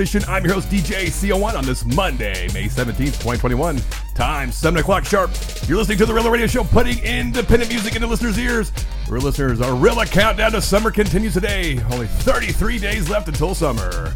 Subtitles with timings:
[0.00, 3.78] I'm your host, DJ CO1, on this Monday, May 17th, 2021.
[4.14, 5.30] Time, 7 o'clock sharp.
[5.68, 8.72] You're listening to the Real Radio Show, putting independent music into listeners' ears.
[9.10, 11.78] Real listeners, our Real countdown to summer continues today.
[11.90, 14.14] Only 33 days left until summer.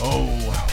[0.00, 0.26] Oh,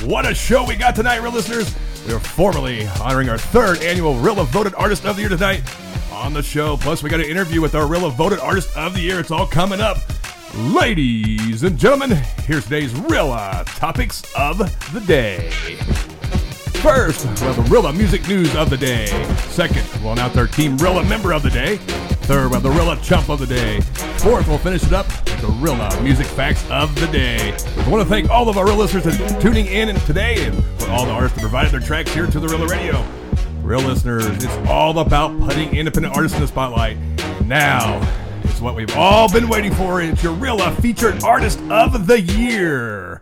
[0.06, 1.76] what a show we got tonight, Real listeners.
[2.06, 5.64] We are formally honoring our third annual Rela Voted Artist of the Year tonight
[6.12, 6.78] on the show.
[6.78, 9.20] Plus, we got an interview with our Rela Voted Artist of the Year.
[9.20, 9.98] It's all coming up.
[10.58, 12.12] Ladies and gentlemen,
[12.44, 14.58] here's today's Rela topics of
[14.94, 15.50] the day.
[16.82, 19.06] First, we'll have the Rela music news of the day.
[19.48, 21.78] Second, we'll announce our Team Rela member of the day.
[21.78, 23.80] Third, we'll have the Rela chump of the day.
[24.18, 27.54] Fourth, we'll finish it up with the Rela music facts of the day.
[27.78, 30.90] I want to thank all of our Real listeners for tuning in today and for
[30.90, 33.06] all the artists that provided their tracks here to the Rela Radio.
[33.62, 36.98] Real listeners, it's all about putting independent artists in the spotlight.
[37.46, 38.02] Now,
[38.62, 40.02] what we've all been waiting for.
[40.02, 43.22] It's your Rela featured artist of the year.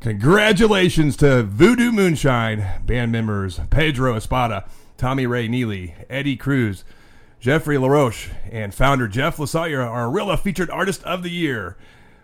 [0.00, 6.84] Congratulations to Voodoo Moonshine band members Pedro Espada, Tommy Ray Neely, Eddie Cruz,
[7.38, 11.76] Jeffrey LaRoche, and founder Jeff LaSalle are Rela featured artist of the year.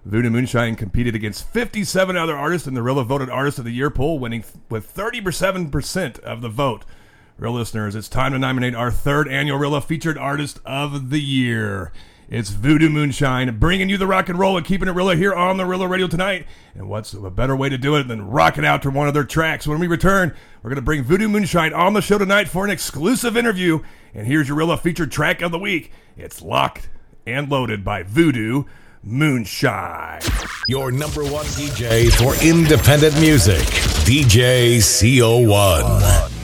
[0.04, 3.90] Voodoo Moonshine competed against 57 other artists in the Rela voted artist of the year
[3.90, 6.84] poll, winning with 37% of the vote.
[7.38, 11.92] Real listeners, it's time to nominate our third annual Rela featured artist of the year.
[12.34, 15.56] It's Voodoo Moonshine, bringing you the rock and roll and keeping it Rela here on
[15.56, 16.48] the Rela Radio tonight.
[16.74, 19.22] And what's a better way to do it than rocking out to one of their
[19.22, 19.68] tracks?
[19.68, 22.72] When we return, we're going to bring Voodoo Moonshine on the show tonight for an
[22.72, 23.84] exclusive interview.
[24.14, 25.92] And here's your Rela featured track of the week.
[26.16, 26.88] It's Locked
[27.24, 28.64] and Loaded by Voodoo
[29.04, 30.18] Moonshine.
[30.66, 33.62] Your number one DJ for independent music,
[34.08, 36.43] DJ CO1.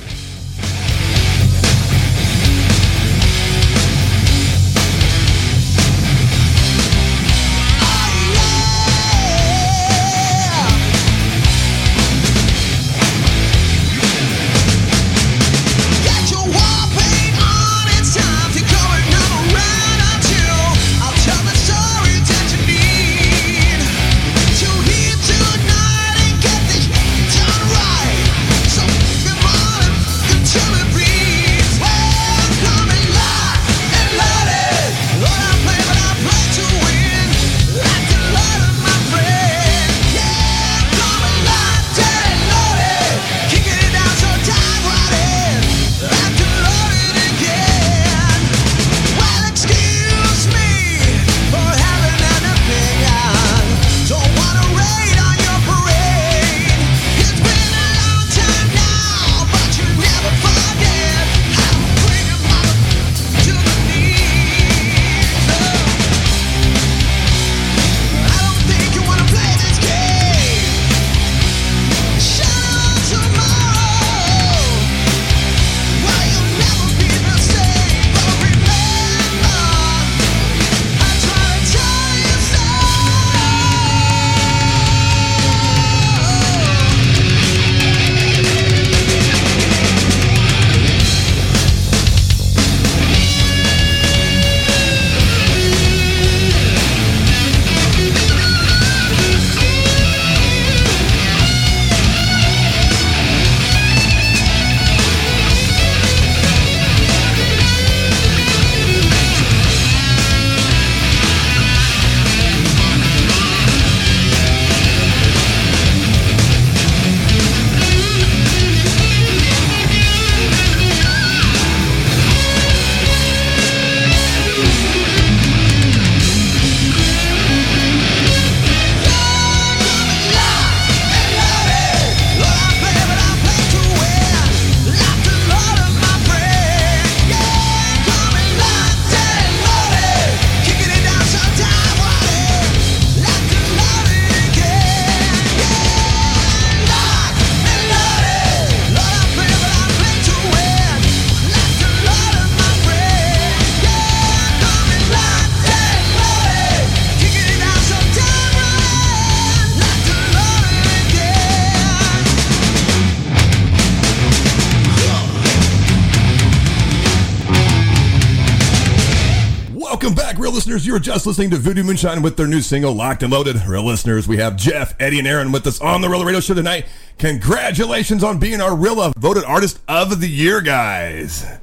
[170.71, 170.87] Listeners.
[170.87, 173.57] You are just listening to Voodoo Moonshine with their new single, Locked and Loaded.
[173.67, 176.55] Real listeners, we have Jeff, Eddie, and Aaron with us on the Rela Radio Show
[176.55, 176.87] tonight.
[177.19, 181.45] Congratulations on being our Rela voted artist of the year, guys.
[181.45, 181.59] Oh,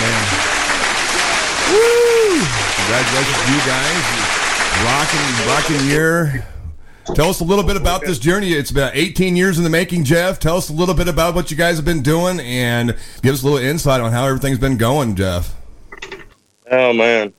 [0.00, 0.24] man.
[1.68, 2.40] Woo!
[2.80, 4.00] Congratulations to you guys.
[4.86, 6.46] Rocking, rocking year.
[7.14, 8.54] Tell us a little bit about this journey.
[8.54, 10.38] It's about 18 years in the making, Jeff.
[10.38, 13.42] Tell us a little bit about what you guys have been doing and give us
[13.42, 15.54] a little insight on how everything's been going, Jeff.
[16.70, 17.32] Oh man,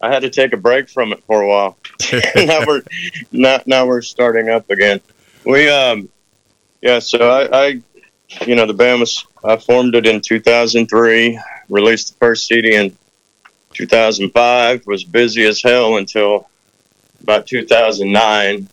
[0.00, 1.78] I had to take a break from it for a while.
[2.36, 2.82] now we're
[3.30, 5.00] now, now we're starting up again.
[5.44, 6.08] We um
[6.82, 7.66] yeah, so I, I
[8.46, 12.96] you know the band was I formed it in 2003, released the first CD in
[13.74, 14.86] 2005.
[14.86, 16.48] Was busy as hell until
[17.22, 18.68] about 2009,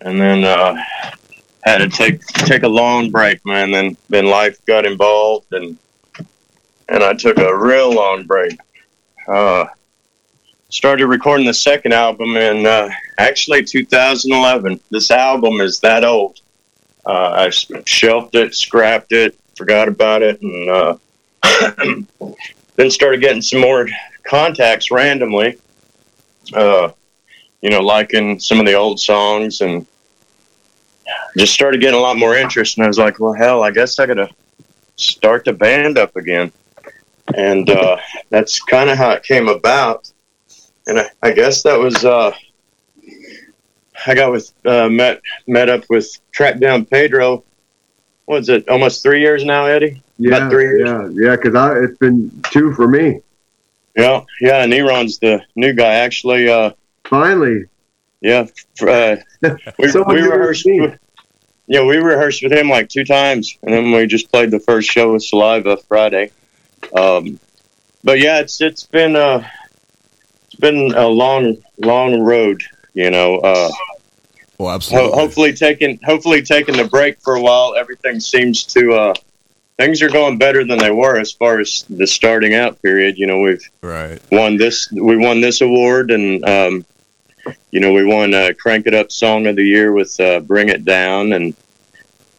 [0.00, 0.76] and then uh,
[1.62, 3.70] had to take take a long break, man.
[3.70, 5.78] Then then life got involved, and
[6.88, 8.58] and I took a real long break
[9.28, 9.66] uh,
[10.70, 12.88] started recording the second album in uh,
[13.18, 14.80] actually 2011.
[14.90, 16.40] This album is that old.
[17.06, 20.96] Uh, I shelved it, scrapped it, forgot about it, and uh,
[22.76, 23.88] then started getting some more
[24.24, 25.58] contacts randomly.
[26.52, 26.90] Uh,
[27.60, 29.86] you know, liking some of the old songs, and
[31.36, 32.76] just started getting a lot more interest.
[32.76, 34.28] And I was like, well, hell, I guess I got to
[34.96, 36.52] start the band up again
[37.36, 37.96] and uh,
[38.30, 40.10] that's kind of how it came about.
[40.86, 42.32] And I, I guess that was uh,
[44.06, 47.44] I got with uh, met met up with tracked down Pedro.
[48.26, 48.68] What is it?
[48.68, 50.02] Almost three years now, Eddie.
[50.18, 50.82] Yeah, About three years.
[50.88, 51.36] yeah, yeah.
[51.36, 53.20] Because I it's been two for me.
[53.96, 54.62] Yeah, yeah.
[54.62, 55.94] And Aaron's the new guy.
[55.94, 56.72] Actually, uh,
[57.04, 57.64] Finally,
[58.20, 58.46] yeah.
[58.80, 59.16] Uh,
[59.78, 60.64] we, Someone we rehearsed.
[60.66, 60.98] with-
[61.66, 64.90] Yeah, we rehearsed with him like two times, and then we just played the first
[64.90, 66.30] show with Saliva Friday.
[66.96, 67.38] Um,
[68.04, 69.46] but yeah, it's it's been uh,
[70.46, 72.62] it's been a long long road,
[72.94, 73.36] you know.
[73.38, 73.68] Uh,
[74.58, 75.10] Well, ho- absolutely.
[75.18, 77.74] hopefully taking hopefully taking the break for a while.
[77.76, 79.14] Everything seems to uh,
[79.78, 83.18] things are going better than they were as far as the starting out period.
[83.18, 84.20] You know, we've Right.
[84.32, 86.84] won this we won this award and um,
[87.70, 90.68] you know we won uh, crank it up song of the year with uh, bring
[90.68, 91.54] it down and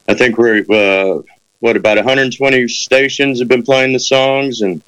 [0.07, 1.21] i think we're uh,
[1.59, 4.81] what about 120 stations have been playing the songs and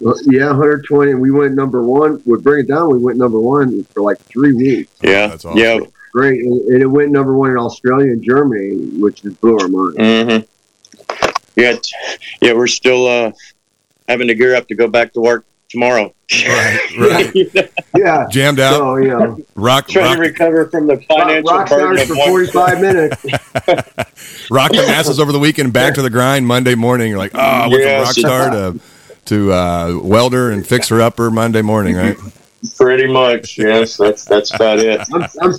[0.00, 1.14] Well, yeah, 120.
[1.14, 2.22] We went number one.
[2.26, 2.90] We bring it down.
[2.90, 4.90] We went number one for like three weeks.
[5.02, 5.58] yeah That's awesome.
[5.58, 5.78] yeah
[6.12, 9.68] Great, and and it went number one in Australia and Germany, which just blew our
[9.68, 9.96] mind.
[9.96, 10.38] hmm
[11.56, 11.76] yeah
[12.40, 13.32] yeah we're still uh,
[14.08, 16.78] having to gear up to go back to work tomorrow Right.
[16.98, 17.70] Right.
[17.96, 18.26] Yeah.
[18.30, 18.74] Jammed out.
[18.74, 22.26] So you know, Rock, trying rock, to recover from the financial rock burden stars for
[22.26, 23.24] 45 minutes.
[24.50, 27.08] rock the masses over the weekend, back to the grind Monday morning.
[27.08, 28.14] You're like, oh, I went Yes.
[28.14, 28.80] from rock star to
[29.26, 32.16] to uh, welder and fixer upper Monday morning, right?
[32.76, 35.54] pretty much yes that's that's about it I'm, I'm,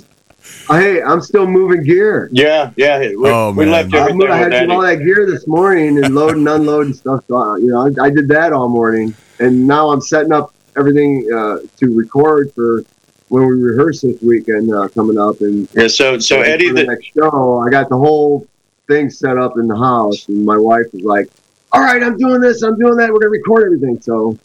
[0.78, 2.28] hey, I'm still moving gear.
[2.32, 3.72] yeah yeah we, Oh, we man.
[3.72, 6.48] left I, everything moved, I had with all that gear this morning and load and
[6.48, 7.24] unload and stuff.
[7.28, 10.54] So, uh, you know, I, I did that all morning, and now I'm setting up
[10.76, 12.84] everything uh, to record for
[13.28, 15.40] when we rehearse this weekend uh, coming up.
[15.40, 18.46] And yeah so so eddie the the, next show, I got the whole
[18.88, 21.28] thing set up in the house, and my wife was like,
[21.72, 23.12] "All right, I'm doing this, I'm doing that.
[23.12, 24.36] We're gonna record everything." So,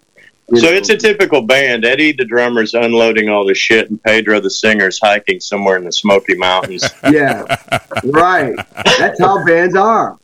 [0.49, 1.85] you So know, it's a typical band.
[1.85, 5.91] Eddie, the drummer's unloading all the shit, and Pedro, the singer's hiking somewhere in the
[5.91, 6.83] Smoky Mountains.
[7.11, 7.43] yeah,
[8.03, 8.55] right.
[8.97, 10.17] That's how bands are.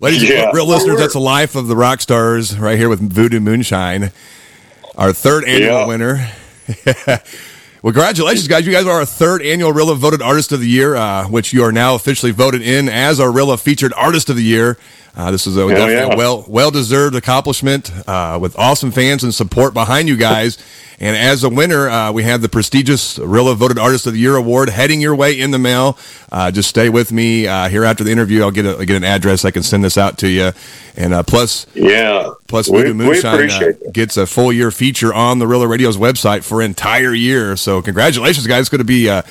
[0.00, 0.46] Ladies Yeah.
[0.48, 4.10] and real listeners, that's the life of the rock stars right here with Voodoo Moonshine,
[4.96, 5.86] our third annual Yeah.
[5.86, 6.30] winner.
[7.06, 7.18] well,
[7.92, 8.66] congratulations, guys!
[8.66, 11.62] You guys are our third annual Rela Voted Artist of the Year, uh, which you
[11.62, 14.76] are now officially voted in as our Rela Featured Artist of the Year.
[15.16, 16.16] Uh, this is a, definitely yeah.
[16.16, 20.58] well well deserved accomplishment uh, with awesome fans and support behind you guys.
[21.00, 24.36] And as a winner, uh, we have the prestigious Rela Voted Artist of the Year
[24.36, 25.98] award heading your way in the mail.
[26.30, 28.42] Uh, just stay with me uh, here after the interview.
[28.42, 29.44] I'll get a, get an address.
[29.44, 30.52] I can send this out to you.
[30.96, 32.30] And uh, plus, Yeah.
[32.46, 36.62] plus We- Voodoo Moonshine gets a full year feature on the Rela Radio's website for
[36.62, 37.56] entire year.
[37.56, 38.60] So congratulations, guys!
[38.60, 39.22] It's going to be uh,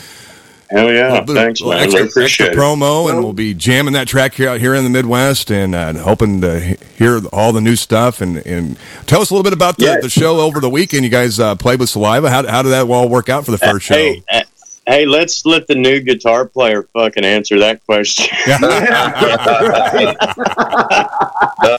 [0.74, 1.12] Hell yeah.
[1.12, 1.84] little bit- Thanks, little man.
[1.84, 2.56] Extra, we appreciate extra it.
[2.60, 5.94] promo, and we'll be jamming that track here out here in the Midwest, and uh,
[5.94, 6.60] hoping to
[6.98, 8.22] hear all the new stuff.
[8.22, 10.00] And, and tell us a little bit about the, Yeah.
[10.02, 11.04] the show over the weekend.
[11.04, 12.30] You guys uh, played with Saliva.
[12.30, 13.94] How, how did that all work out for the first show?
[13.96, 14.42] Hey, uh,
[14.88, 18.36] hey, let's let the new guitar player fucking answer that question.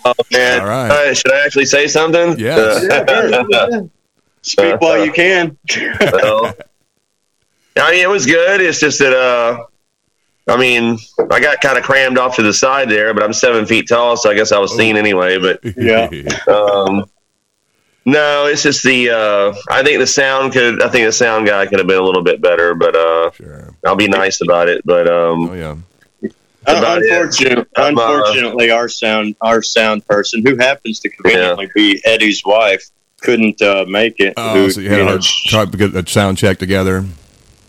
[0.07, 0.61] Oh man!
[0.61, 0.91] All right.
[0.91, 2.39] Uh, should I actually say something?
[2.39, 2.85] Yes.
[2.91, 3.83] Uh,
[4.43, 5.57] Speak while you can.
[6.01, 6.55] well,
[7.77, 8.61] I mean, it was good.
[8.61, 9.65] It's just that, uh,
[10.47, 10.99] I mean,
[11.31, 14.17] I got kind of crammed off to the side there, but I'm seven feet tall,
[14.17, 15.39] so I guess I was seen anyway.
[15.39, 16.09] But Yeah.
[16.49, 17.05] um,
[18.07, 19.11] no, it's just the.
[19.11, 20.83] Uh, I think the sound could.
[20.83, 23.75] I think the sound guy could have been a little bit better, but uh, sure.
[23.87, 24.83] I'll be nice about it.
[24.85, 25.77] But um, Oh yeah.
[26.67, 27.11] about it.
[27.11, 32.91] Unfortunately, uh, unfortunately, our sound our sound person, who happens to conveniently be Eddie's wife,
[33.23, 34.35] couldn't uh, make it.
[34.37, 37.07] Oh, who, so you had you know, to try to get a sound check together.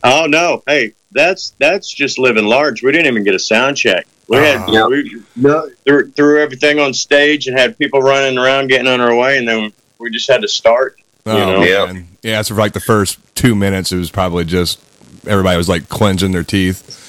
[0.06, 0.64] Oh no!
[0.68, 2.84] Hey, that's that's just living large.
[2.84, 4.06] We didn't even get a sound check.
[4.28, 4.88] We had Yeah.
[4.88, 9.16] we No, threw, threw everything on stage and had people running around getting on our
[9.16, 10.98] way, and then we just had to start.
[11.26, 11.64] Oh, know?
[11.64, 11.86] Yeah.
[11.92, 12.08] man.
[12.22, 14.80] Yeah, so for like the first two minutes, it was probably just
[15.28, 17.02] everybody was like clenching their teeth.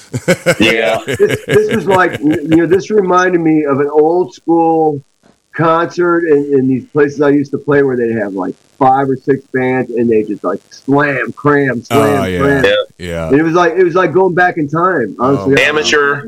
[0.59, 5.03] Yeah, this, this was like you know this reminded me of an old school
[5.57, 9.17] concert in, in these places I used to play where they'd have like five or
[9.17, 12.39] six bands and they just like slam, cram, slam, Oh, yeah.
[12.39, 12.63] cram.
[12.63, 12.73] Yeah.
[12.99, 13.27] Yeah.
[13.29, 15.15] And it was like it was like going back in time.
[15.19, 16.23] Honestly, Oh, Amateur.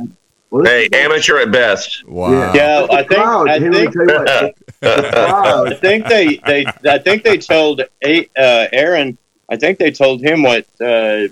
[0.52, 2.08] Well, Hey, is- amateur at best.
[2.08, 2.32] Wow.
[2.32, 2.54] Yeah.
[2.56, 2.88] yeah.
[2.90, 4.08] I think crowd, I hey, think what,
[4.82, 5.66] the.
[5.72, 9.16] I think they they I think they told A- uh, Aaron.
[9.52, 10.66] I think they told him what.
[10.82, 11.28] Uh,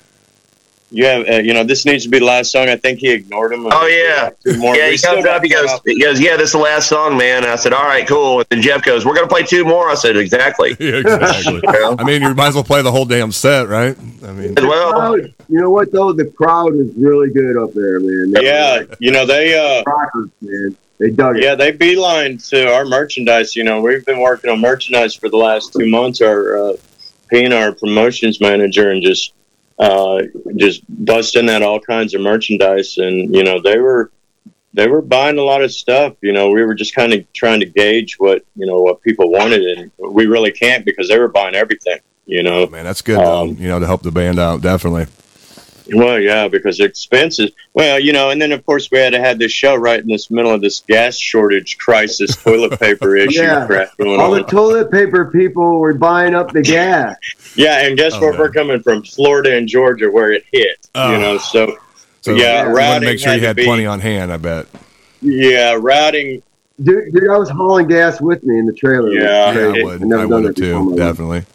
[0.90, 2.70] you have, uh, you know, this needs to be the last song.
[2.70, 3.68] I think he ignored him.
[3.70, 4.30] Oh, yeah.
[4.58, 4.76] More.
[4.76, 5.44] Yeah, he still comes up.
[5.44, 5.82] He goes, off.
[5.86, 7.44] he goes, yeah, this is the last song, man.
[7.44, 8.40] And I said, all right, cool.
[8.40, 9.90] And then Jeff goes, we're gonna play two more.
[9.90, 10.78] I said, exactly.
[10.80, 11.62] Yeah, exactly.
[11.68, 11.96] Yeah.
[12.00, 13.98] I mean, you might as well play the whole damn set, right?
[14.24, 16.14] I mean, Well, Crowd, you know what though?
[16.14, 18.32] The crowd is really good up there, man.
[18.32, 19.58] They Yeah, were you know they.
[19.58, 20.78] uh rockers, man.
[21.00, 21.44] They dug it.
[21.44, 23.56] Yeah, they beeline to our merchandise.
[23.56, 26.22] You know, we've been working on merchandise for the last two months.
[26.22, 26.74] Our uh,
[27.30, 29.34] being our promotions manager and just
[29.80, 30.24] uh,
[30.56, 32.98] just busting out all kinds of merchandise.
[32.98, 34.12] And you know, they were
[34.74, 36.16] they were buying a lot of stuff.
[36.22, 39.32] You know, we were just kind of trying to gauge what you know what people
[39.32, 42.00] wanted, and we really can't because they were buying everything.
[42.26, 43.20] You know, man, that's good.
[43.20, 45.08] though, Um, you know, to help the band out, definitely.
[45.94, 47.52] Well, yeah, because expenses.
[47.74, 50.08] Well, you know, and then of course we had to have this show right in
[50.08, 53.66] this middle of this gas shortage crisis, toilet paper issue Yeah.
[53.66, 57.16] crap going All the toilet paper people were buying up the gas.
[57.56, 58.32] Yeah, and guess Oh, what?
[58.32, 58.40] man.
[58.40, 60.88] We're coming from Florida and Georgia where it hit.
[60.94, 61.10] Oh.
[61.12, 61.20] You ah.
[61.20, 61.78] know, so
[62.22, 64.32] So Yeah, you want to routing make sure had you had plenty on hand.
[64.32, 64.68] I bet.
[65.22, 66.44] yeah, routing.
[66.84, 69.12] Dude, dude, I was hauling gas with me in the trailer.
[69.12, 69.68] Yeah, Yeah, Crazy.
[69.68, 69.94] I it- would.
[69.94, 70.98] I've never I done would that have before in my too.
[70.98, 71.46] Definitely.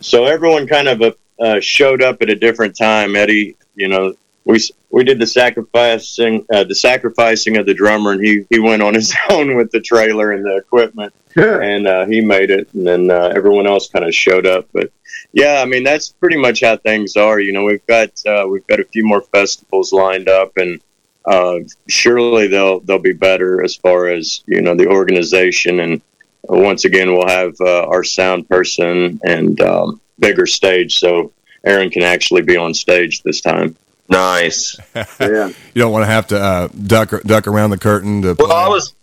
[0.00, 1.02] So everyone kind of
[1.40, 3.16] uh, showed up at a different time.
[3.16, 4.14] Eddie, you know,
[4.44, 4.58] we
[4.90, 8.94] we did the sacrificing uh, the sacrificing of the drummer, and he he went on
[8.94, 11.12] his own with the trailer and the equipment.
[11.36, 14.66] and uh, he made it, and then uh, everyone else kind of showed up.
[14.72, 14.90] But
[15.32, 17.38] yeah, I mean that's pretty much how things are.
[17.38, 20.80] You know, we've got uh, we've got a few more festivals lined up, and
[21.26, 25.80] uh, surely they'll they'll be better as far as you know the organization.
[25.80, 26.00] And
[26.48, 31.32] once again, we'll have uh, our sound person and um, bigger stage, so
[31.64, 33.76] Aaron can actually be on stage this time.
[34.08, 34.78] nice.
[35.20, 35.48] yeah.
[35.48, 38.28] You don't want to have to uh, duck duck around the curtain to.
[38.38, 38.56] Well, play.
[38.56, 38.94] I was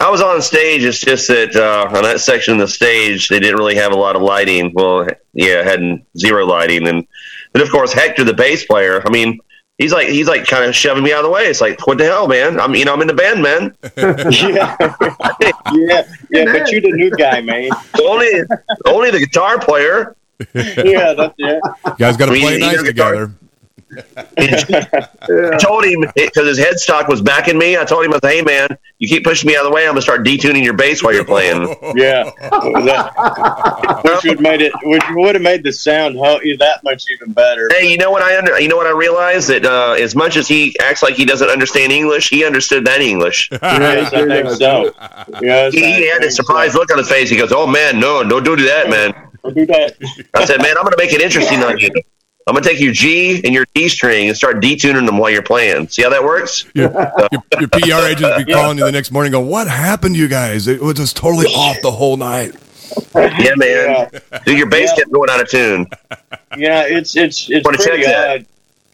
[0.00, 0.82] I was on stage.
[0.82, 3.96] It's just that uh, on that section of the stage, they didn't really have a
[3.96, 4.72] lot of lighting.
[4.74, 7.06] Well, yeah, had zero lighting, and
[7.52, 9.02] but of course Hector, the bass player.
[9.06, 9.40] I mean,
[9.80, 11.44] he's like he's like kind of shoving me out of the way.
[11.46, 12.60] It's like, what the hell, man?
[12.60, 13.74] I'm you know I'm in the band, man.
[13.96, 14.76] yeah,
[15.72, 16.44] yeah, yeah.
[16.52, 17.70] But you're the new guy, man.
[18.02, 18.28] only
[18.86, 20.14] only the guitar player.
[20.54, 21.60] Yeah, that's it.
[21.84, 23.32] you guys got to play nice know, guitar- together.
[24.38, 27.76] I told him because his headstock was backing me.
[27.76, 29.82] I told him, I said, "Hey, man, you keep pushing me out of the way.
[29.84, 34.72] I'm gonna start detuning your bass while you're playing." Yeah, that, which would made it,
[34.84, 37.68] which would have made the sound ho- that much even better.
[37.76, 40.36] Hey, you know what I under, you know what I realized that uh, as much
[40.36, 43.50] as he acts like he doesn't understand English, he understood that English.
[43.62, 44.94] Yes, I think so.
[45.42, 46.78] Yes, He, he I had a surprised so.
[46.80, 47.28] look on his face.
[47.30, 49.12] He goes, "Oh man, no, don't do that, man."
[49.44, 49.96] I'll do that.
[50.34, 51.90] I said, "Man, I'm gonna make it interesting on you.
[52.46, 55.42] I'm gonna take your G and your D string and start detuning them while you're
[55.42, 55.88] playing.
[55.88, 56.90] See how that works?" Your,
[57.60, 60.28] your PR agent will be calling you the next morning, going, "What happened, to you
[60.28, 60.66] guys?
[60.66, 62.54] It was just totally off the whole night."
[63.14, 64.08] Yeah, man.
[64.12, 64.38] Yeah.
[64.44, 64.96] Dude, your bass Yeah.
[64.96, 65.86] kept going out of tune.
[66.56, 68.46] Yeah, it's it's it's Wanna pretty check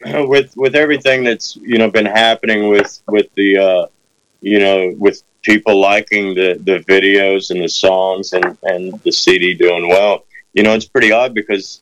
[0.05, 3.87] odd with with everything that's you know been happening with with the uh,
[4.43, 9.55] you know with people liking the the videos and the songs and and the CD
[9.55, 10.25] doing well.
[10.53, 11.81] You know, it's pretty odd because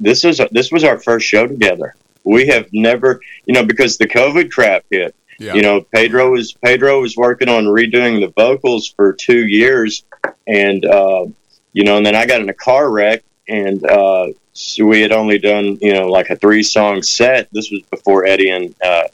[0.00, 1.94] this is this was our first show together.
[2.24, 5.14] We have never, you know, because the COVID crap hit.
[5.38, 5.54] Yeah.
[5.54, 10.04] You know, Pedro was Pedro was working on redoing the vocals for two years,
[10.48, 11.26] and uh,
[11.72, 15.12] you know, and then I got in a car wreck, and uh, so we had
[15.12, 17.48] only done you know like a three song set.
[17.52, 19.04] This was before Eddie and uh,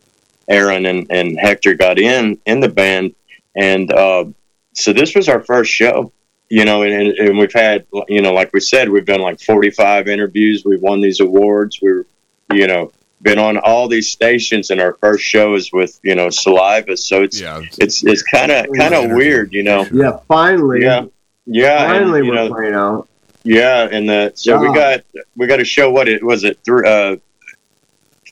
[0.48, 3.14] Aaron and, and Hector got in in the band,
[3.54, 4.24] and uh,
[4.72, 6.10] so this was our first show.
[6.54, 9.70] You know, and, and we've had you know, like we said, we've done like forty
[9.70, 10.62] five interviews.
[10.64, 11.80] We've won these awards.
[11.82, 12.06] We're
[12.52, 12.92] you know
[13.22, 16.96] been on all these stations, and our first show is with you know Saliva.
[16.96, 17.60] So it's Yeah.
[17.78, 19.84] it's it's kind of kind of weird, you know.
[19.92, 20.82] Yeah, finally.
[20.82, 21.06] Yeah,
[21.46, 23.08] yeah, Finally, you we're know, playing out.
[23.42, 25.00] yeah, and the so we got
[25.36, 25.90] we got a show.
[25.90, 26.58] What it was it?
[26.64, 27.16] Through uh,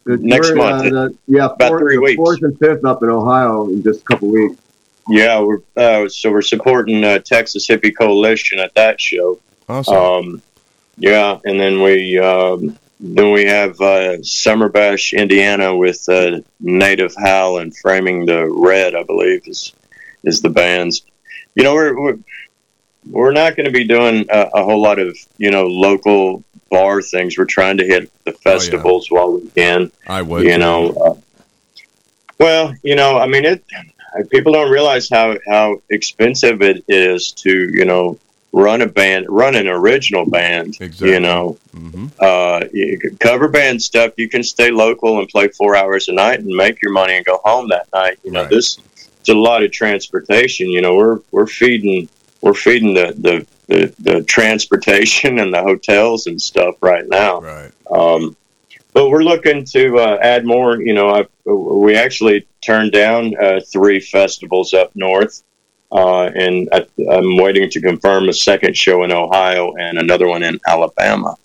[0.05, 0.87] The- Next we're, month.
[0.87, 2.17] Uh, the, yeah, About fourth, three the weeks.
[2.17, 4.57] Fourth and fifth up in Ohio in just a couple weeks.
[5.09, 9.41] Yeah, we're uh, so we're supporting uh, Texas Hippie Coalition at that show.
[9.69, 9.95] Awesome.
[9.95, 10.43] Um,
[10.97, 17.15] yeah, and then we um, then we have uh, Summer Bash, Indiana, with uh, Native
[17.17, 19.73] Howl and Framing the Red, I believe is
[20.23, 21.03] is the bands.
[21.55, 22.19] You know, we're we're,
[23.11, 27.03] we're not going to be doing a, a whole lot of you know local bar
[27.03, 27.37] things.
[27.37, 29.91] We're trying to hit the festivals while we can.
[30.07, 30.45] I would.
[30.45, 31.15] You know, uh,
[32.39, 33.65] well, you know, I mean, it.
[34.31, 38.19] People don't realize how how expensive it is to you know
[38.53, 40.77] run a band, run an original band.
[40.81, 41.13] Exactly.
[41.13, 42.61] You know, hmm uh,
[43.21, 44.13] cover band stuff.
[44.17, 47.25] You can stay local and play four hours a night and make your money and
[47.25, 48.19] go home that night.
[48.25, 48.51] You know, Right.
[48.51, 48.79] this
[49.21, 50.69] it's a lot of transportation.
[50.69, 52.09] You know, we're we're feeding
[52.43, 57.41] we're feeding the the, the, the transportation and the hotels and stuff right now.
[57.41, 57.71] Right.
[57.91, 58.37] Um,
[58.93, 60.81] but we're looking to uh, add more.
[60.81, 65.43] You know, I, we actually turned down uh, three festivals up north,
[65.91, 70.43] uh, and I, I'm waiting to confirm a second show in Ohio and another one
[70.43, 71.37] in Alabama.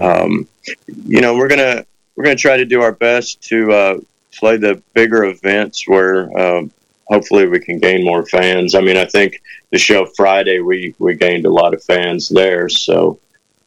[0.00, 0.48] Um,
[0.86, 1.84] you know, we're gonna
[2.14, 3.98] we're gonna try to do our best to uh,
[4.32, 6.70] play the bigger events where um,
[7.06, 8.74] hopefully we can gain more fans.
[8.74, 12.68] I mean, I think the show Friday we we gained a lot of fans there,
[12.68, 13.18] so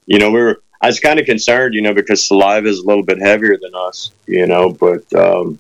[0.05, 0.62] you know we were.
[0.81, 3.71] I was kind of concerned, you know, because Saliva is a little bit heavier than
[3.75, 5.59] us, you know, but um,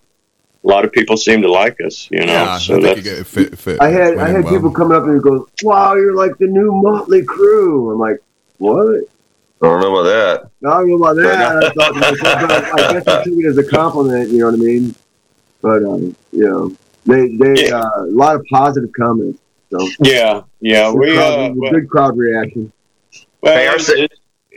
[0.63, 2.25] a lot of people seem to like us, you know.
[2.25, 4.53] Yeah, so I that's, you it fit, fit, I had I had well.
[4.53, 8.17] people coming up and go, "Wow, you're like the new Mötley Crüe." I'm like,
[8.59, 9.03] "What?"
[9.61, 10.49] I don't know about that.
[10.69, 11.63] I don't know about that.
[11.63, 14.29] I, thought myself, I guess I took it as a compliment.
[14.29, 14.95] You know what I mean?
[15.61, 17.79] But um, you know, they they Yeah.
[17.81, 19.39] uh, a lot of positive comments.
[19.69, 20.91] So yeah, yeah.
[20.91, 22.71] good, We crowd, uh, good crowd reaction.
[23.41, 24.07] Well, Hey, our was, si-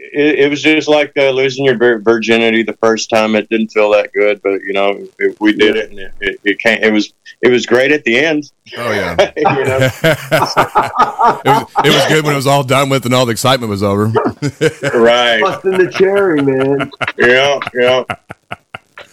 [0.03, 3.35] it, it, it was just like uh, losing your virginity the first time.
[3.35, 6.41] It didn't feel that good, but you know, it, we did it, and it, it,
[6.45, 6.83] it came.
[6.83, 8.51] It was it was great at the end.
[8.77, 9.33] Oh yeah.
[9.37, 13.27] you know, it, was, it was good when it was all done with and all
[13.27, 14.07] the excitement was over.
[14.95, 15.41] right?
[15.41, 16.91] Busting the cherry, man.
[17.19, 18.05] Yeah, yeah.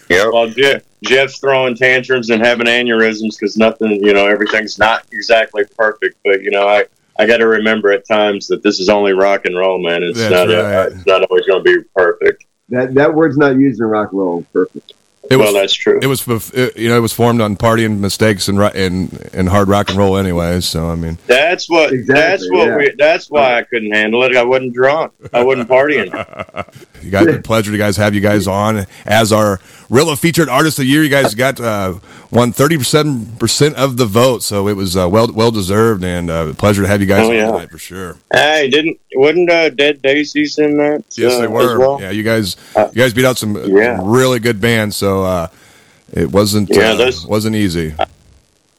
[0.09, 0.33] Yep.
[0.33, 5.63] Well, Jeff, Jeff's throwing tantrums and having aneurysms because nothing, you know, everything's not exactly
[5.77, 6.17] perfect.
[6.23, 6.85] But you know, I
[7.19, 10.03] I got to remember at times that this is only rock and roll, man.
[10.03, 10.91] It's That's not uh, right.
[10.91, 12.45] it's not always going to be perfect.
[12.69, 14.45] That that word's not used in rock and roll.
[14.53, 14.93] Perfect.
[15.29, 15.99] It was well, that's true.
[16.01, 16.25] it was,
[16.75, 20.17] you know it was formed on partying mistakes and and and hard rock and roll
[20.17, 20.65] anyways.
[20.65, 21.93] So I mean, That's what.
[21.93, 22.67] Exactly, that's what.
[22.67, 22.77] yeah.
[22.77, 24.35] We, that's why I couldn't handle it.
[24.35, 25.13] I wasn't drunk.
[25.33, 26.07] I wasn't partying.
[27.03, 30.77] you guys, a pleasure to guys have you guys on as our Rela featured artist
[30.77, 31.03] of the year.
[31.03, 31.95] You guys got uh,
[32.29, 36.29] won thirty seven percent of the vote, so it was uh, well well deserved and
[36.29, 37.47] uh, a pleasure to have you guys Oh, yeah.
[37.47, 38.17] tonight for sure.
[38.31, 41.03] hey, didn't wasn't uh, Dead Daisies in that?
[41.17, 41.79] Yes, uh, they as were.
[41.79, 41.99] well?
[41.99, 43.99] Yeah, you guys Uh, you guys beat out some yeah.
[44.03, 45.47] really good bands, so uh,
[46.13, 47.95] it wasn't Yeah, uh, those- wasn't easy.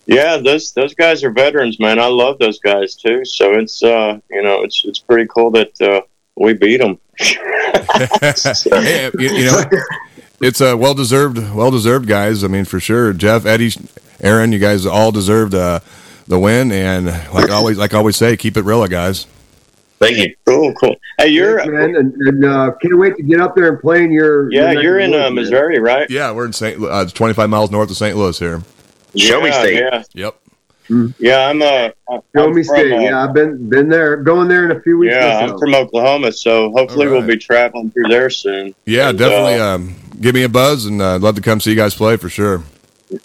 [0.07, 1.99] Yeah, those those guys are veterans, man.
[1.99, 3.25] I love those guys too.
[3.25, 6.03] So it's uh, you know, it's it's pretty cool that uh,
[6.37, 6.99] we beat them.
[9.18, 9.62] you, you know,
[10.40, 12.42] it's a well deserved, well deserved, guys.
[12.44, 13.12] I mean, for sure.
[13.12, 13.70] Jeff, Eddie,
[14.20, 15.81] Aaron, you guys all deserved uh,
[16.26, 19.26] the win, and like always, like I always say, keep it real, guys.
[19.98, 20.35] Thank you.
[20.46, 20.96] cool, cool.
[21.18, 24.03] Hey, you're Thanks, man, and, and uh, can't wait to get up there and play
[24.03, 24.50] in your.
[24.50, 25.31] yeah, your you're in the uh.
[25.31, 26.09] Missouri, right?
[26.09, 26.83] Yeah, we're in St.
[26.83, 28.16] Uh, it's 25 miles north of St.
[28.16, 28.62] Louis here.
[29.14, 29.74] Show me yeah, state.
[30.14, 30.31] Yeah,
[30.88, 31.14] Yep.
[31.18, 31.48] yeah.
[31.50, 32.92] I'm uh, I'm Show from, me state.
[32.94, 35.12] uh, yeah, I've been been there, going there in a few weeks.
[35.12, 35.50] Yeah, myself.
[35.53, 38.74] I'm from Oklahoma, so hopefully All we'll be traveling through there soon.
[38.87, 39.55] Yeah, And, definitely.
[39.61, 41.94] uh, um, give me a buzz, and uh, I'd love to come see you guys
[41.94, 42.62] play for sure.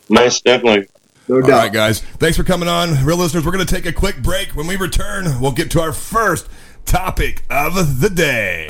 [0.10, 0.88] most definitely.
[1.27, 1.49] no doubt.
[1.49, 2.01] right, guys.
[2.01, 3.45] Thanks for coming on, real listeners.
[3.45, 4.49] We're going to take a quick break.
[4.49, 6.47] When we return, we'll get to our first
[6.86, 8.67] topic of the day.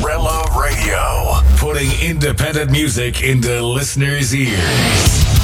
[0.00, 5.35] Rela Radio, putting independent music into listeners' ears.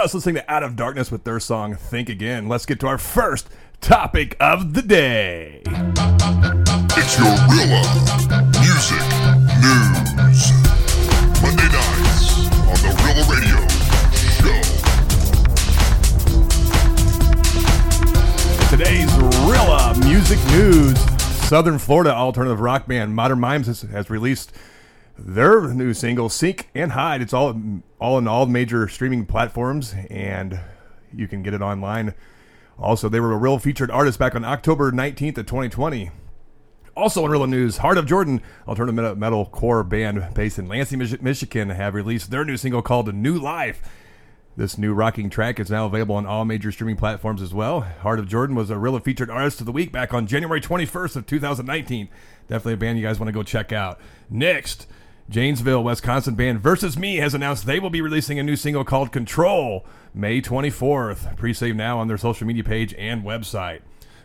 [0.00, 2.48] Just listening to Out of Darkness with their song Think Again.
[2.48, 3.48] Let's get to our first
[3.80, 5.60] topic of the day.
[5.66, 7.82] It's your Rela
[8.62, 9.02] Music
[9.58, 10.52] News.
[11.42, 13.58] Monday nights on the Rela Radio
[14.38, 14.60] Show.
[18.70, 19.10] Today's
[19.50, 20.96] Rela Music News.
[21.48, 24.52] Southern Florida alternative rock band Modern Mimes has, has released
[25.18, 27.60] their new single "Sink and Hide." It's all
[28.00, 30.60] all in all major streaming platforms, and
[31.14, 32.14] you can get it online.
[32.78, 36.10] Also, they were a real featured artist back on October 19th of 2020.
[36.96, 41.22] Also in real news, Heart of Jordan, alternative metal, core band based in Lansing, Mich-
[41.22, 43.82] Michigan, have released their new single called "New Life."
[44.56, 47.82] This new rocking track is now available on all major streaming platforms as well.
[47.82, 51.14] Heart of Jordan was a real featured artist of the week back on January 21st
[51.14, 52.08] of 2019.
[52.48, 54.00] Definitely a band you guys want to go check out.
[54.28, 54.88] Next,
[55.28, 59.12] Janesville, Wisconsin band Versus Me has announced they will be releasing a new single called
[59.12, 61.36] Control May 24th.
[61.36, 63.80] Pre-save now on their social media page and website.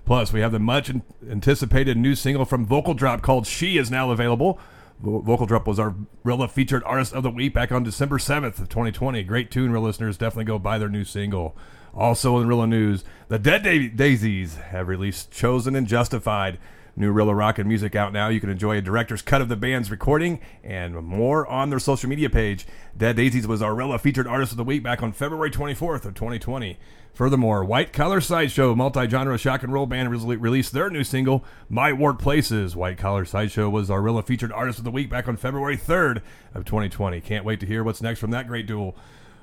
[0.06, 0.90] Plus, we have the much
[1.30, 4.58] anticipated new single from Vocal Drop called She is now available.
[5.02, 8.70] Vocal Drop was our Rela featured artist of the week back on December 7th of
[8.70, 9.24] 2020.
[9.24, 10.18] Great tune, real listeners.
[10.18, 11.58] Definitely go buy their new single.
[11.94, 13.64] Also in Rela news, the Dead
[13.98, 16.60] Daisies have released Chosen and Justified.
[16.96, 18.28] New Rela Rock and music out now.
[18.28, 22.10] You can enjoy a director's cut of the band's recording and more on their social
[22.10, 22.68] media page.
[22.96, 26.14] Dead Daisies was our Rela featured artist of the week back on February 24th of
[26.14, 26.78] 2020.
[27.14, 32.18] Furthermore, White Collar Sideshow, multi-genre shock and roll band, released their new single, My Ward
[32.18, 32.76] Places.
[32.76, 36.22] White Collar Sideshow was our Rela featured artist of the week back on February 3rd
[36.56, 37.22] of 2020.
[37.22, 38.96] Can't wait to hear what's next from that great duel.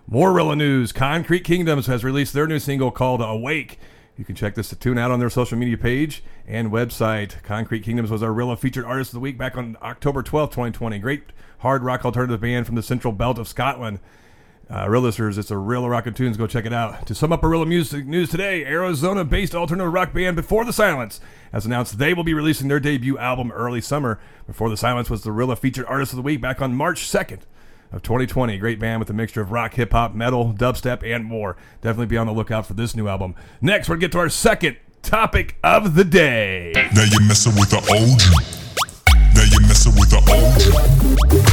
[0.09, 0.91] More Rela news.
[0.91, 3.79] Concrete Kingdoms has released their new single called Awake.
[4.21, 7.43] You can check this to tune out on their social media page and website.
[7.43, 10.99] Concrete Kingdoms was our Rela featured artist of the week back on October 12th, 2020.
[10.99, 11.23] Great
[11.61, 13.99] hard rock alternative band from the central belt of Scotland.
[14.69, 16.37] Uh, real listeners, it's a real rock and tunes.
[16.37, 17.07] Go check it out.
[17.07, 21.19] To sum up Arilla music news today, Arizona-based alternative rock band Before the Silence
[21.51, 24.21] has announced they will be releasing their debut album early summer.
[24.47, 27.41] Before the Silence was the Rela featured artist of the week back on March 2nd
[27.93, 28.59] of 2020.
[28.59, 31.57] Great band with a mixture of rock, hip hop, metal, dubstep, and more.
[31.81, 33.35] Definitely be on the lookout for this new album.
[33.61, 36.73] Next, we're gonna get to our second topic of the day.
[36.95, 38.23] Now you're messing with the OG.
[39.35, 41.51] Now you're messing with the OG.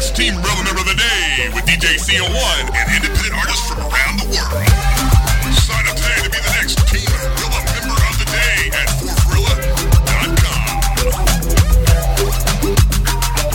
[0.00, 2.28] To team real member of the day with DJ CO1
[2.76, 3.19] and independent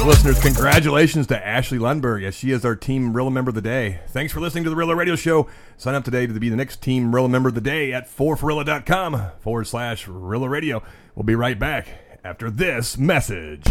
[0.06, 4.02] Listeners, congratulations to Ashley Lundberg as she is our Team Rela Member of the Day.
[4.10, 5.48] Thanks for listening to the Rela Radio Show.
[5.78, 9.32] Sign up today to be the next Team Rela Member of the Day at 4forela.com
[9.40, 10.84] forward slash Rela Radio.
[11.16, 11.88] We'll be right back
[12.24, 13.64] after this message.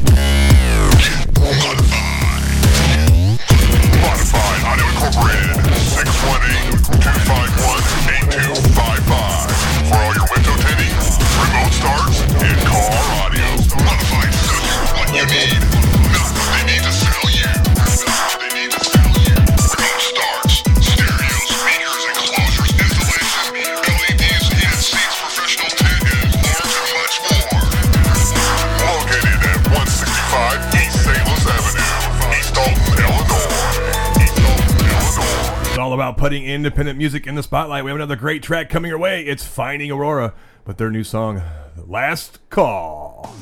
[36.94, 37.85] Independent music in the spotlight.
[37.85, 39.24] We have another great track coming your way.
[39.24, 40.33] It's Finding Aurora
[40.64, 41.42] but their new song,
[41.87, 43.35] Last Call.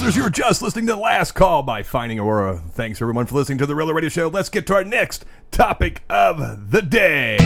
[0.00, 0.16] Listeners.
[0.16, 2.62] You were just listening to the last call by Finding Aurora.
[2.70, 4.28] Thanks everyone for listening to the Rela Radio Show.
[4.28, 7.36] Let's get to our next topic of the day.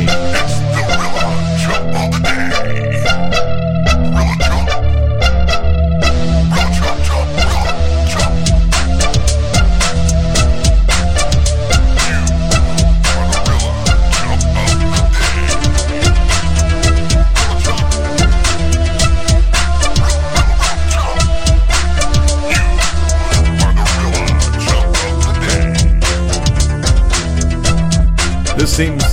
[28.75, 29.05] Seems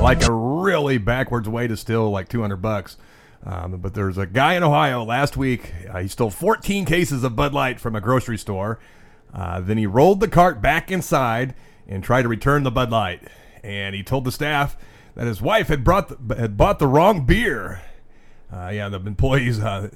[0.00, 2.96] like a really backwards way to steal like 200 bucks.
[3.44, 5.72] Um, but there's a guy in Ohio last week.
[5.88, 8.80] Uh, he stole 14 cases of Bud Light from a grocery store.
[9.32, 11.54] Uh, then he rolled the cart back inside
[11.86, 13.22] and tried to return the Bud Light.
[13.62, 14.76] And he told the staff
[15.14, 17.82] that his wife had brought the, had bought the wrong beer.
[18.52, 19.90] Uh, yeah, the employees uh,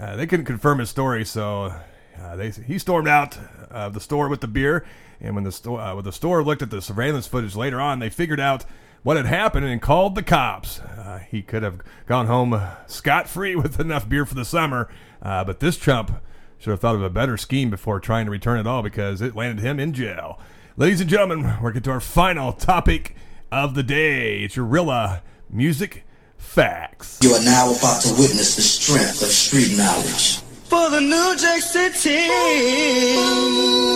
[0.00, 1.74] uh, they couldn't confirm his story, so
[2.18, 3.38] uh, they he stormed out
[3.70, 4.86] of the store with the beer.
[5.20, 7.98] And when the store uh, when the store looked at the surveillance footage later on,
[7.98, 8.64] they figured out
[9.02, 10.80] what had happened and called the cops.
[10.80, 14.88] Uh, he could have gone home scot free with enough beer for the summer,
[15.22, 16.20] uh, but this chump
[16.58, 19.36] should have thought of a better scheme before trying to return it all because it
[19.36, 20.40] landed him in jail.
[20.76, 23.14] Ladies and gentlemen, we're getting to our final topic
[23.52, 24.42] of the day.
[24.42, 26.04] It's your Rela music
[26.36, 27.18] facts.
[27.22, 30.40] You are now about to witness the strength of street knowledge.
[30.68, 32.26] For the New Jack City.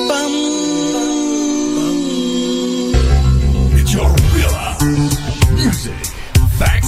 [0.09, 0.80] Bum.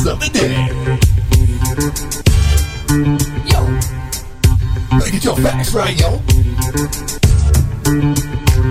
[0.03, 0.67] Facts of the day.
[3.47, 3.61] Yo,
[4.99, 6.17] gotta get your facts right, yo.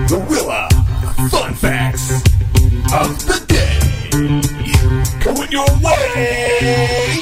[0.08, 0.68] The Rela
[1.30, 2.10] fun facts
[2.92, 3.78] of the day
[5.20, 7.18] coming your way.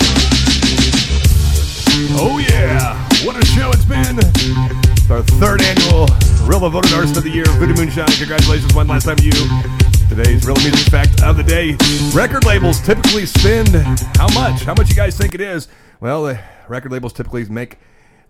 [2.19, 2.97] Oh yeah!
[3.25, 4.19] What a show it's been!
[4.19, 6.07] It's our third annual
[6.49, 8.09] Rela Voted Artist of the Year, Voodoo Moonshine.
[8.19, 9.80] Congratulations one last time to you.
[10.11, 11.77] Today's Rela Music Fact of the Day.
[12.13, 13.69] Record labels typically spend
[14.17, 14.65] how much?
[14.65, 15.69] How much you guys think it is?
[16.01, 17.79] Well, the record labels typically make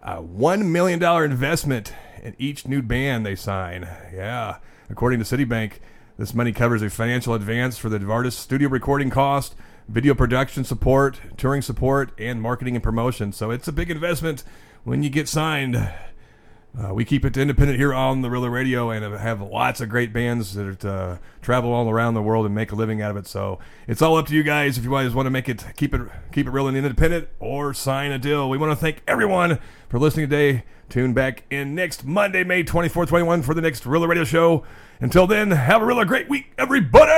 [0.03, 3.88] a $1 million investment in each new band they sign.
[4.12, 4.59] Yeah.
[4.90, 5.79] According to Citibank,
[6.19, 9.55] this money covers a financial advance for the artist's studio recording cost,
[9.88, 13.33] video production support, touring support, and marketing and promotion.
[13.33, 14.45] So it's a big investment
[14.85, 15.90] when you get signed.
[16.79, 20.13] Uh, we keep it independent here on the Rela Radio and have lots of great
[20.13, 23.27] bands that uh, travel all around the world and make a living out of it.
[23.27, 25.93] So it's all up to you guys if you guys want to make it keep
[25.95, 28.49] it keep it real and independent or sign a deal.
[28.49, 30.65] We want to thank everyone for listening today.
[30.89, 34.65] Tune back in next Monday, May 24, 21 for the next Rela Radio show.
[35.01, 37.11] Until then, have a Rela great week, everybody!